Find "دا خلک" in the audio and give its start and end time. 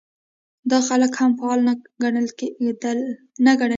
0.71-1.11